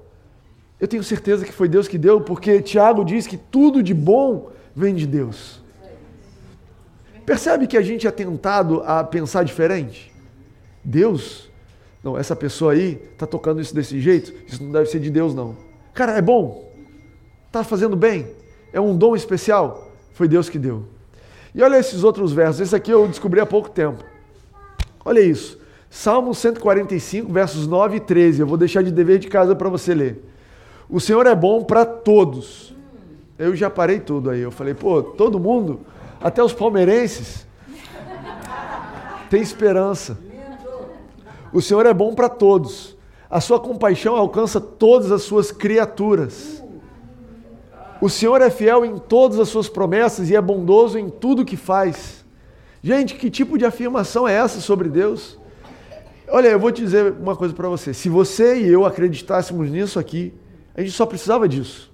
[0.78, 4.50] Eu tenho certeza que foi Deus que deu, porque Tiago diz que tudo de bom
[4.74, 5.60] vem de Deus.
[7.26, 10.09] Percebe que a gente é tentado a pensar diferente?
[10.84, 11.50] Deus?
[12.02, 15.34] Não, essa pessoa aí está tocando isso desse jeito, isso não deve ser de Deus,
[15.34, 15.56] não.
[15.92, 16.72] Cara, é bom?
[17.46, 18.26] Está fazendo bem?
[18.72, 19.90] É um dom especial?
[20.14, 20.84] Foi Deus que deu.
[21.54, 24.04] E olha esses outros versos, esse aqui eu descobri há pouco tempo.
[25.04, 25.58] Olha isso.
[25.90, 28.40] Salmo 145, versos 9 e 13.
[28.40, 30.24] Eu vou deixar de dever de casa para você ler.
[30.88, 32.70] O Senhor é bom para todos
[33.40, 34.40] eu já parei tudo aí.
[34.40, 35.80] Eu falei, pô, todo mundo,
[36.20, 37.46] até os palmeirenses,
[39.30, 40.18] tem esperança.
[41.52, 42.96] O Senhor é bom para todos.
[43.28, 46.62] A sua compaixão alcança todas as suas criaturas.
[48.00, 51.56] O Senhor é fiel em todas as suas promessas e é bondoso em tudo que
[51.56, 52.24] faz.
[52.82, 55.38] Gente, que tipo de afirmação é essa sobre Deus?
[56.28, 57.92] Olha, eu vou te dizer uma coisa para você.
[57.92, 60.32] Se você e eu acreditássemos nisso aqui,
[60.74, 61.92] a gente só precisava disso.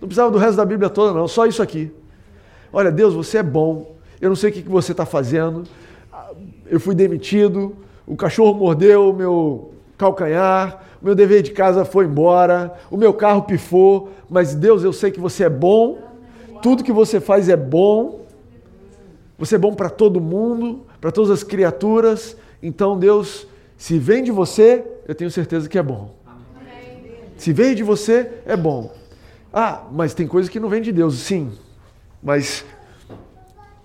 [0.00, 1.90] Não precisava do resto da Bíblia toda, não, só isso aqui.
[2.72, 3.96] Olha, Deus, você é bom.
[4.20, 5.64] Eu não sei o que você está fazendo.
[6.66, 7.76] Eu fui demitido.
[8.06, 10.84] O cachorro mordeu o meu calcanhar.
[11.00, 12.74] O meu dever de casa foi embora.
[12.90, 14.10] O meu carro pifou.
[14.30, 15.98] Mas, Deus, eu sei que você é bom.
[16.62, 18.20] Tudo que você faz é bom.
[19.38, 22.36] Você é bom para todo mundo, para todas as criaturas.
[22.62, 26.14] Então, Deus, se vem de você, eu tenho certeza que é bom.
[27.36, 28.92] Se veio de você, é bom.
[29.52, 31.18] Ah, mas tem coisa que não vem de Deus.
[31.18, 31.52] Sim,
[32.22, 32.64] mas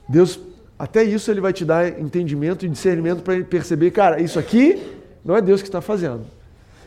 [0.08, 0.40] Deus,
[0.82, 4.82] até isso ele vai te dar entendimento e discernimento para perceber, cara, isso aqui
[5.24, 6.22] não é Deus que está fazendo.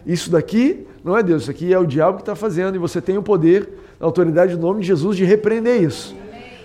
[0.04, 3.00] Isso daqui não é Deus, isso aqui é o diabo que está fazendo e você
[3.00, 3.68] tem o poder,
[4.00, 6.12] a autoridade do nome de Jesus de repreender isso.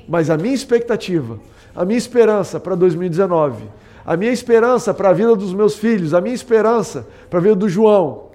[0.08, 1.40] Mas a minha expectativa,
[1.76, 3.64] a minha esperança para 2019,
[4.04, 7.56] a minha esperança para a vida dos meus filhos, a minha esperança para a vida
[7.56, 8.30] do João,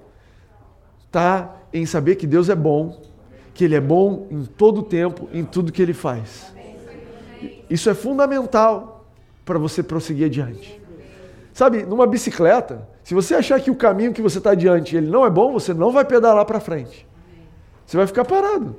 [1.05, 2.97] está em saber que Deus é bom
[3.55, 6.53] que Ele é bom em todo o tempo, em tudo que Ele faz.
[7.69, 9.05] Isso é fundamental
[9.43, 10.81] para você prosseguir adiante.
[11.53, 15.25] Sabe, numa bicicleta, se você achar que o caminho que você está adiante ele não
[15.25, 17.07] é bom, você não vai pedalar para frente.
[17.85, 18.75] Você vai ficar parado.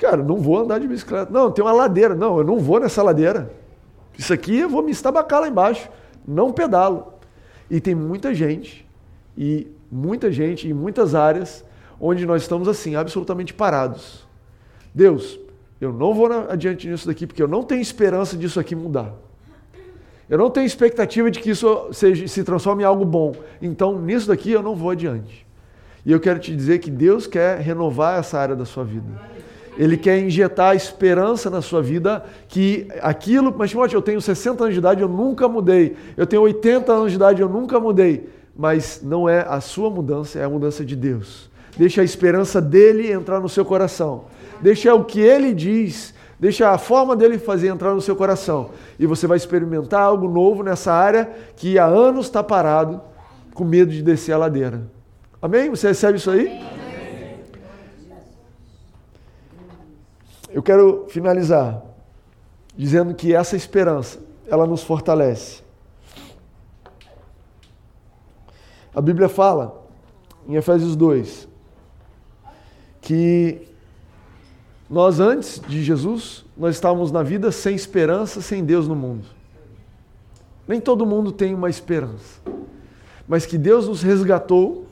[0.00, 1.30] Cara, não vou andar de bicicleta.
[1.30, 2.14] Não, tem uma ladeira.
[2.14, 3.52] Não, eu não vou nessa ladeira.
[4.18, 5.88] Isso aqui eu vou me estabacar lá embaixo.
[6.26, 7.12] Não pedalo.
[7.70, 8.88] E tem muita gente,
[9.36, 11.64] e muita gente em muitas áreas
[12.00, 14.26] onde nós estamos assim, absolutamente parados.
[14.94, 15.38] Deus,
[15.80, 19.14] eu não vou adiante nisso daqui porque eu não tenho esperança disso aqui mudar.
[20.28, 23.34] Eu não tenho expectativa de que isso seja, se transforme em algo bom.
[23.60, 25.44] Então, nisso daqui eu não vou adiante.
[26.06, 29.08] E eu quero te dizer que Deus quer renovar essa área da sua vida.
[29.76, 34.74] Ele quer injetar esperança na sua vida que aquilo, mas Timóteo, eu tenho 60 anos
[34.74, 35.96] de idade, eu nunca mudei.
[36.16, 38.28] Eu tenho 80 anos de idade, eu nunca mudei.
[38.54, 41.50] Mas não é a sua mudança, é a mudança de Deus.
[41.76, 44.24] Deixa a esperança dele entrar no seu coração.
[44.62, 48.70] Deixa o que ele diz Deixa a forma dele fazer entrar no seu coração.
[48.98, 53.02] E você vai experimentar algo novo nessa área que há anos está parado,
[53.52, 54.90] com medo de descer a ladeira.
[55.42, 55.68] Amém?
[55.68, 56.66] Você recebe isso aí?
[60.48, 61.82] Eu quero finalizar
[62.74, 64.18] dizendo que essa esperança,
[64.48, 65.62] ela nos fortalece.
[68.94, 69.84] A Bíblia fala
[70.48, 71.46] em Efésios 2
[73.02, 73.69] que
[74.90, 79.24] nós antes de Jesus, nós estávamos na vida sem esperança, sem Deus no mundo.
[80.66, 82.40] Nem todo mundo tem uma esperança,
[83.28, 84.86] mas que Deus nos resgatou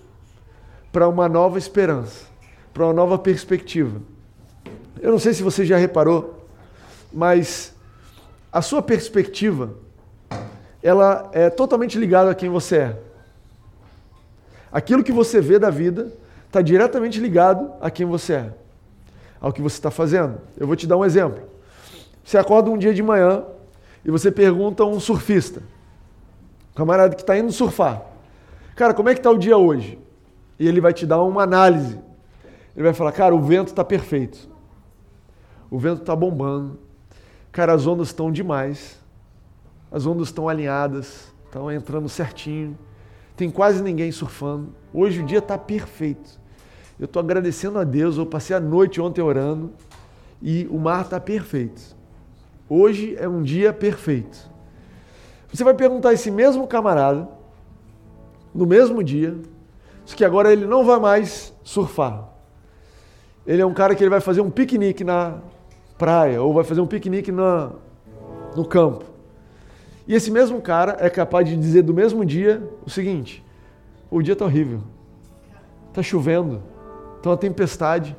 [0.92, 2.26] para uma nova esperança,
[2.72, 4.00] para uma nova perspectiva.
[5.00, 6.46] Eu não sei se você já reparou,
[7.12, 7.74] mas
[8.52, 9.74] a sua perspectiva
[10.80, 13.00] ela é totalmente ligada a quem você é.
[14.70, 16.12] Aquilo que você vê da vida
[16.46, 18.52] está diretamente ligado a quem você é,
[19.40, 20.40] ao que você está fazendo.
[20.56, 21.42] Eu vou te dar um exemplo.
[22.24, 23.44] Você acorda um dia de manhã
[24.04, 25.60] e você pergunta a um surfista,
[26.70, 28.02] um camarada que está indo surfar,
[28.76, 29.98] cara, como é que está o dia hoje?
[30.58, 31.98] E ele vai te dar uma análise.
[32.74, 34.48] Ele vai falar, cara, o vento está perfeito.
[35.70, 36.78] O vento está bombando.
[37.50, 38.98] Cara, as ondas estão demais.
[39.90, 42.78] As ondas estão alinhadas, estão entrando certinho.
[43.36, 44.74] Tem quase ninguém surfando.
[44.92, 46.37] Hoje o dia está perfeito.
[46.98, 48.16] Eu estou agradecendo a Deus.
[48.16, 49.72] Eu passei a noite ontem orando
[50.42, 51.96] e o mar está perfeito.
[52.68, 54.50] Hoje é um dia perfeito.
[55.52, 57.28] Você vai perguntar a esse mesmo camarada,
[58.54, 59.36] no mesmo dia,
[60.04, 62.28] que agora ele não vai mais surfar.
[63.46, 65.38] Ele é um cara que ele vai fazer um piquenique na
[65.96, 67.70] praia ou vai fazer um piquenique na,
[68.54, 69.04] no campo.
[70.06, 73.44] E esse mesmo cara é capaz de dizer do mesmo dia o seguinte:
[74.10, 74.80] o dia está horrível,
[75.88, 76.62] está chovendo,
[77.18, 78.16] está uma tempestade.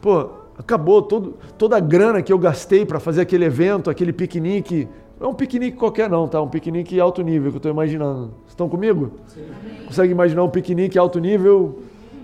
[0.00, 4.88] Pô, acabou todo, toda a grana que eu gastei para fazer aquele evento, aquele piquenique.
[5.20, 6.40] Não é um piquenique qualquer, não, tá?
[6.40, 8.34] Um piquenique alto nível que eu estou imaginando.
[8.48, 9.12] Estão comigo?
[9.26, 9.46] Sim.
[9.86, 11.80] Consegue imaginar um piquenique alto nível?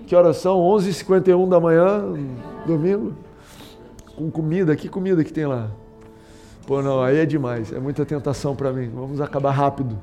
[0.07, 0.59] Que horas são?
[0.59, 2.13] 11h51 da manhã,
[2.65, 3.13] domingo?
[4.15, 5.69] Com comida, que comida que tem lá?
[6.65, 8.89] Pô, não, aí é demais, é muita tentação para mim.
[8.93, 9.97] Vamos acabar rápido.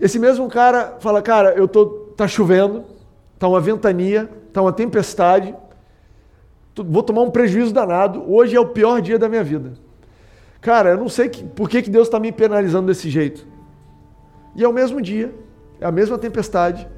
[0.00, 1.86] Esse mesmo cara fala, cara, eu tô,
[2.16, 2.84] tá chovendo,
[3.44, 5.54] tá uma ventania, tá uma tempestade,
[6.74, 8.24] vou tomar um prejuízo danado.
[8.26, 9.74] Hoje é o pior dia da minha vida.
[10.62, 13.46] Cara, eu não sei que, por que, que Deus está me penalizando desse jeito.
[14.56, 15.34] E é o mesmo dia,
[15.78, 16.88] é a mesma tempestade.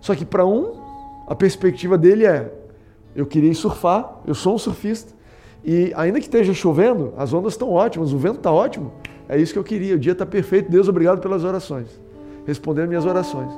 [0.00, 0.80] Só que para um,
[1.26, 2.52] a perspectiva dele é:
[3.16, 5.12] eu queria surfar, eu sou um surfista,
[5.64, 8.92] e ainda que esteja chovendo, as ondas estão ótimas, o vento está ótimo.
[9.28, 9.96] É isso que eu queria.
[9.96, 10.70] O dia está perfeito.
[10.70, 11.88] Deus, obrigado pelas orações.
[12.46, 13.50] Respondendo minhas orações.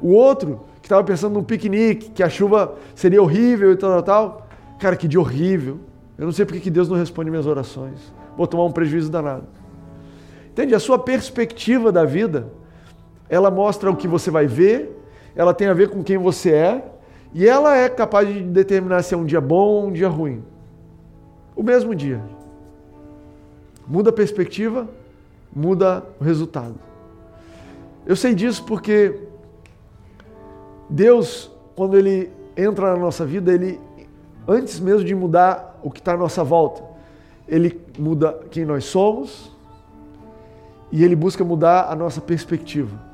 [0.00, 4.02] O outro, que estava pensando num piquenique, que a chuva seria horrível e tal, tal,
[4.02, 4.46] tal.
[4.78, 5.78] Cara, que dia horrível.
[6.18, 8.12] Eu não sei porque que Deus não responde minhas orações.
[8.36, 9.44] Vou tomar um prejuízo danado.
[10.50, 10.74] Entende?
[10.74, 12.48] A sua perspectiva da vida,
[13.28, 14.96] ela mostra o que você vai ver,
[15.34, 16.84] ela tem a ver com quem você é,
[17.34, 20.42] e ela é capaz de determinar se é um dia bom ou um dia ruim
[21.56, 22.20] o mesmo dia.
[23.88, 24.86] Muda a perspectiva,
[25.52, 26.74] muda o resultado.
[28.04, 29.18] Eu sei disso porque
[30.88, 33.80] Deus, quando Ele entra na nossa vida, Ele,
[34.46, 36.82] antes mesmo de mudar o que está à nossa volta,
[37.46, 39.52] Ele muda quem nós somos
[40.90, 43.04] e Ele busca mudar a nossa perspectiva.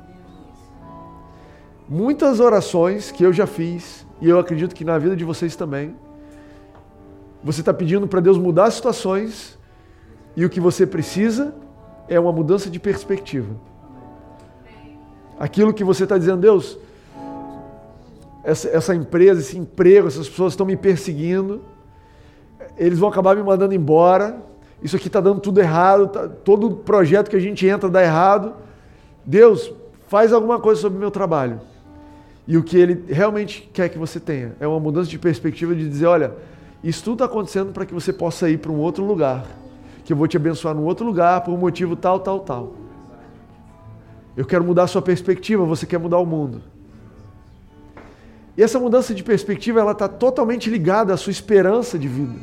[1.89, 5.95] Muitas orações que eu já fiz, e eu acredito que na vida de vocês também,
[7.43, 9.59] você está pedindo para Deus mudar as situações
[10.35, 11.53] e o que você precisa
[12.07, 13.53] é uma mudança de perspectiva.
[15.37, 16.77] Aquilo que você está dizendo, Deus,
[18.43, 21.61] essa, essa, empresa, esse emprego, essas pessoas estão me perseguindo,
[22.77, 24.41] eles vão acabar me mandando embora,
[24.81, 28.53] isso aqui está dando tudo errado, tá, todo projeto que a gente entra dá errado.
[29.25, 29.71] Deus,
[30.07, 31.61] faz alguma coisa sobre o meu trabalho.
[32.45, 35.87] E o que ele realmente quer que você tenha é uma mudança de perspectiva de
[35.87, 36.33] dizer, olha,
[36.83, 39.45] isso tudo está acontecendo para que você possa ir para um outro lugar.
[40.03, 42.73] Que eu vou te abençoar num outro lugar por um motivo tal, tal, tal.
[44.35, 46.61] Eu quero mudar a sua perspectiva, você quer mudar o mundo.
[48.55, 52.39] E essa mudança de perspectiva, ela está totalmente ligada à sua esperança de vida.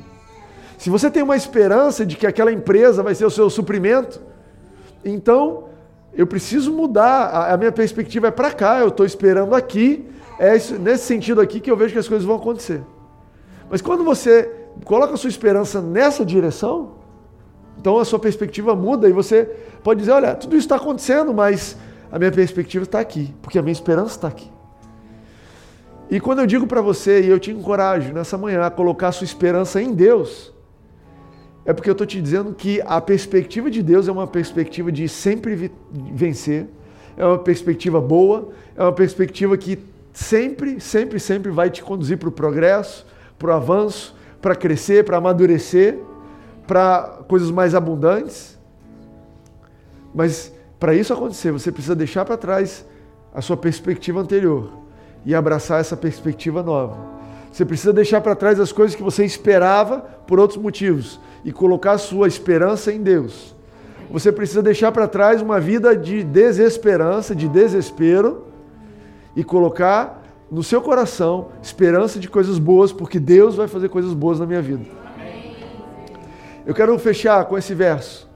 [0.77, 4.21] Se você tem uma esperança de que aquela empresa vai ser o seu suprimento,
[5.05, 5.65] então
[6.15, 7.53] eu preciso mudar.
[7.53, 10.09] A minha perspectiva é para cá, eu estou esperando aqui.
[10.39, 12.83] É nesse sentido aqui que eu vejo que as coisas vão acontecer.
[13.69, 14.51] Mas quando você
[14.85, 16.93] coloca a sua esperança nessa direção,
[17.79, 19.45] então a sua perspectiva muda e você
[19.85, 21.77] pode dizer: olha, tudo isso está acontecendo, mas
[22.11, 24.51] a minha perspectiva está aqui, porque a minha esperança está aqui.
[26.11, 29.25] E quando eu digo para você, e eu te encorajo nessa manhã a colocar sua
[29.25, 30.53] esperança em Deus,
[31.65, 35.09] é porque eu estou te dizendo que a perspectiva de Deus é uma perspectiva de
[35.09, 36.67] sempre vencer,
[37.17, 39.79] é uma perspectiva boa, é uma perspectiva que
[40.13, 43.07] sempre, sempre, sempre vai te conduzir para o progresso,
[43.39, 45.97] para o avanço, para crescer, para amadurecer,
[46.67, 48.59] para coisas mais abundantes.
[50.13, 52.85] Mas para isso acontecer, você precisa deixar para trás
[53.33, 54.80] a sua perspectiva anterior
[55.25, 56.97] e abraçar essa perspectiva nova.
[57.53, 61.99] Você precisa deixar para trás as coisas que você esperava por outros motivos e colocar
[61.99, 63.55] sua esperança em Deus.
[64.11, 68.47] Você precisa deixar para trás uma vida de desesperança, de desespero
[69.37, 74.41] e colocar no seu coração esperança de coisas boas, porque Deus vai fazer coisas boas
[74.41, 74.85] na minha vida.
[76.67, 78.29] Eu quero fechar com esse verso,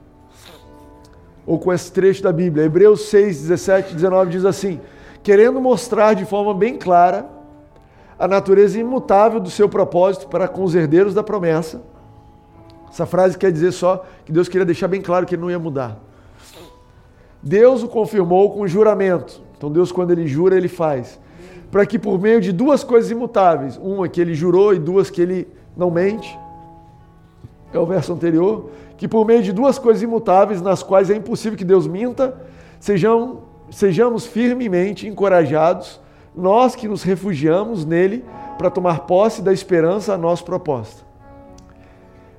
[1.45, 2.65] ou com esse trecho da Bíblia.
[2.65, 4.79] Hebreus 6, 17 e 19 diz assim:
[5.25, 7.25] querendo mostrar de forma bem clara
[8.17, 11.81] a natureza imutável do seu propósito para com os herdeiros da promessa.
[12.87, 15.57] Essa frase quer dizer só que Deus queria deixar bem claro que ele não ia
[15.57, 15.97] mudar.
[17.41, 19.41] Deus o confirmou com juramento.
[19.57, 21.19] Então Deus, quando ele jura, ele faz.
[21.71, 25.23] Para que por meio de duas coisas imutáveis, uma que ele jurou e duas que
[25.23, 26.37] ele não mente,
[27.73, 31.57] é o verso anterior, que por meio de duas coisas imutáveis, nas quais é impossível
[31.57, 32.39] que Deus minta,
[32.79, 35.99] sejam, sejamos firmemente encorajados,
[36.33, 38.23] nós que nos refugiamos nele
[38.57, 41.03] para tomar posse da esperança a nossa proposta.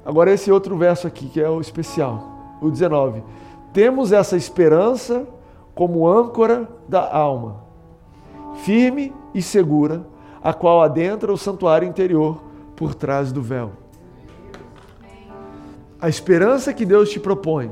[0.03, 3.23] Agora esse outro verso aqui, que é o especial, o 19.
[3.71, 5.27] Temos essa esperança
[5.75, 7.65] como âncora da alma,
[8.63, 10.07] firme e segura,
[10.43, 12.43] a qual adentra o santuário interior
[12.75, 13.73] por trás do véu
[16.01, 17.71] a esperança que Deus te propõe,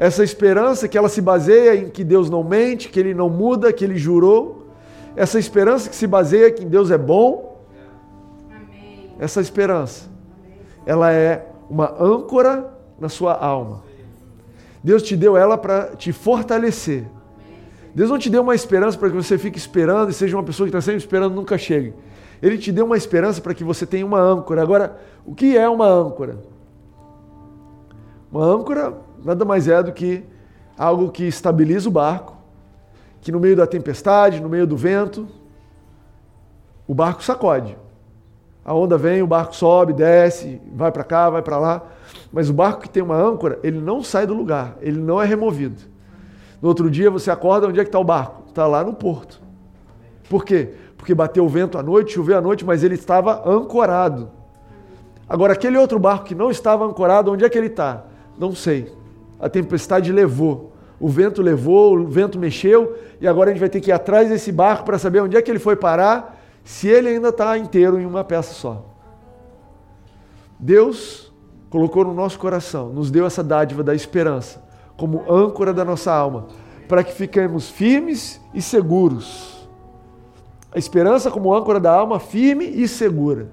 [0.00, 3.70] essa esperança que ela se baseia em que Deus não mente, que Ele não muda,
[3.70, 4.66] que Ele jurou,
[5.14, 7.62] essa esperança que se baseia que Deus é bom,
[9.18, 10.08] essa esperança,
[10.86, 13.82] ela é uma âncora na sua alma.
[14.82, 17.04] Deus te deu ela para te fortalecer.
[17.94, 20.66] Deus não te deu uma esperança para que você fique esperando e seja uma pessoa
[20.66, 21.92] que está sempre esperando nunca chegue.
[22.40, 24.62] Ele te deu uma esperança para que você tenha uma âncora.
[24.62, 26.38] Agora, o que é uma âncora?
[28.32, 30.24] Uma âncora nada mais é do que
[30.76, 32.36] algo que estabiliza o barco,
[33.20, 35.28] que no meio da tempestade, no meio do vento,
[36.86, 37.76] o barco sacode.
[38.64, 41.82] A onda vem, o barco sobe, desce, vai para cá, vai para lá.
[42.32, 45.26] Mas o barco que tem uma âncora, ele não sai do lugar, ele não é
[45.26, 45.82] removido.
[46.60, 48.44] No outro dia você acorda, onde é que está o barco?
[48.48, 49.40] Está lá no porto.
[50.28, 50.74] Por quê?
[50.96, 54.30] Porque bateu o vento à noite, choveu à noite, mas ele estava ancorado.
[55.28, 58.04] Agora, aquele outro barco que não estava ancorado, onde é que ele está?
[58.38, 58.92] Não sei.
[59.40, 60.72] A tempestade levou.
[61.00, 64.28] O vento levou, o vento mexeu, e agora a gente vai ter que ir atrás
[64.28, 67.98] desse barco para saber onde é que ele foi parar, se ele ainda está inteiro
[67.98, 68.84] em uma peça só.
[70.58, 71.32] Deus
[71.70, 74.62] colocou no nosso coração, nos deu essa dádiva da esperança,
[74.94, 76.48] como âncora da nossa alma,
[76.86, 79.66] para que fiquemos firmes e seguros.
[80.72, 83.48] A esperança como âncora da alma, firme e segura.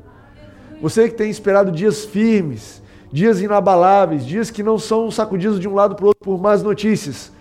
[0.82, 5.74] Você que tem esperado dias firmes, dias inabaláveis, dias que não são sacudidos de um
[5.74, 7.32] lado para o outro por más notícias.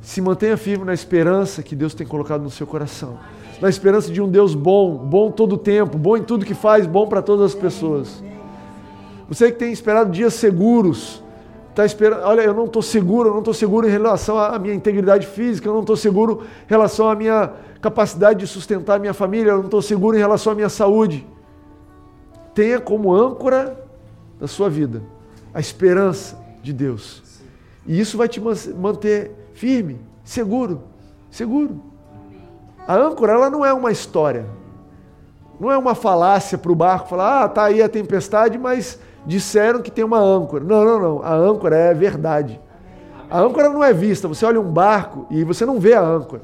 [0.00, 3.18] Se mantenha firme na esperança que Deus tem colocado no seu coração.
[3.60, 6.86] Na esperança de um Deus bom, bom todo o tempo, bom em tudo que faz,
[6.86, 8.22] bom para todas as pessoas.
[9.28, 11.22] Você que tem esperado dias seguros,
[11.70, 14.74] está esperando, olha, eu não estou seguro, eu não estou seguro em relação à minha
[14.74, 19.14] integridade física, eu não estou seguro em relação à minha capacidade de sustentar a minha
[19.14, 21.26] família, eu não estou seguro em relação à minha saúde.
[22.54, 23.85] Tenha como âncora
[24.38, 25.02] da sua vida,
[25.52, 27.22] a esperança de Deus.
[27.86, 30.82] E isso vai te manter firme, seguro,
[31.30, 31.80] seguro.
[32.86, 34.46] A âncora, ela não é uma história.
[35.58, 39.80] Não é uma falácia para o barco falar, ah, tá aí a tempestade, mas disseram
[39.80, 40.62] que tem uma âncora.
[40.62, 41.22] Não, não, não.
[41.22, 42.60] A âncora é verdade.
[43.30, 44.28] A âncora não é vista.
[44.28, 46.42] Você olha um barco e você não vê a âncora.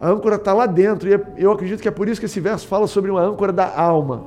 [0.00, 1.08] A âncora está lá dentro.
[1.08, 3.52] E é, eu acredito que é por isso que esse verso fala sobre uma âncora
[3.52, 4.26] da alma.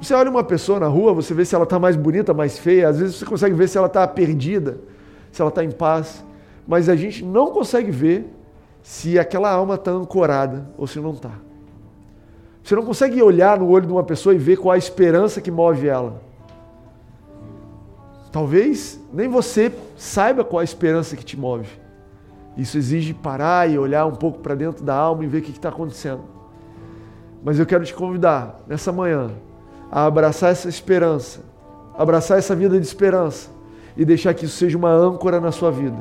[0.00, 2.88] Você olha uma pessoa na rua, você vê se ela está mais bonita, mais feia,
[2.88, 4.78] às vezes você consegue ver se ela está perdida,
[5.32, 6.24] se ela está em paz,
[6.66, 8.30] mas a gente não consegue ver
[8.82, 11.32] se aquela alma está ancorada ou se não está.
[12.62, 15.50] Você não consegue olhar no olho de uma pessoa e ver qual a esperança que
[15.50, 16.20] move ela.
[18.32, 21.68] Talvez nem você saiba qual a esperança que te move.
[22.56, 25.52] Isso exige parar e olhar um pouco para dentro da alma e ver o que
[25.52, 26.22] está acontecendo.
[27.44, 29.30] Mas eu quero te convidar nessa manhã
[29.90, 31.40] a abraçar essa esperança,
[31.96, 33.50] abraçar essa vida de esperança
[33.96, 35.96] e deixar que isso seja uma âncora na sua vida.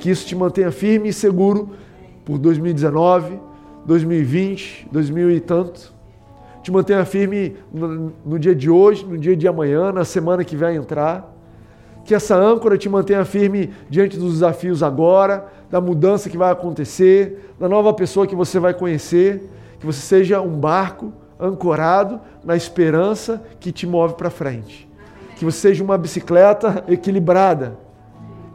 [0.00, 1.70] Que isso te mantenha firme e seguro
[2.24, 3.38] por 2019,
[3.84, 5.92] 2020, 2000 e tanto.
[6.62, 10.56] Te mantenha firme no, no dia de hoje, no dia de amanhã, na semana que
[10.56, 11.34] vai entrar.
[12.04, 17.52] Que essa âncora te mantenha firme diante dos desafios agora, da mudança que vai acontecer,
[17.58, 19.48] da nova pessoa que você vai conhecer.
[19.78, 24.88] Que você seja um barco ancorado na esperança que te move para frente.
[25.36, 27.78] Que você seja uma bicicleta equilibrada,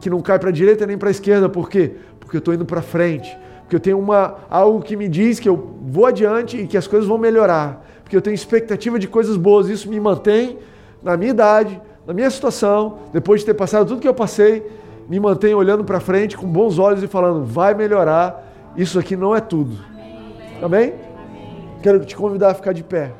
[0.00, 1.92] que não cai para a direita nem para a esquerda, por quê?
[2.20, 5.48] Porque eu estou indo para frente, porque eu tenho uma, algo que me diz que
[5.48, 9.36] eu vou adiante e que as coisas vão melhorar, porque eu tenho expectativa de coisas
[9.36, 10.58] boas, isso me mantém
[11.02, 14.66] na minha idade, na minha situação, depois de ter passado tudo que eu passei,
[15.08, 19.34] me mantém olhando para frente com bons olhos e falando, vai melhorar, isso aqui não
[19.34, 19.76] é tudo.
[20.62, 20.92] Amém?
[20.92, 21.03] Amém?
[21.84, 23.12] Quero te convidar a ficar de pé.